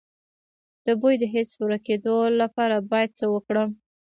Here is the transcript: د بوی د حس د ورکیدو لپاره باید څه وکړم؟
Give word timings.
د 0.85 0.87
بوی 0.99 1.15
د 1.19 1.23
حس 1.33 1.49
د 1.55 1.59
ورکیدو 1.67 2.15
لپاره 2.41 2.75
باید 2.91 3.09
څه 3.19 3.25
وکړم؟ 3.33 3.69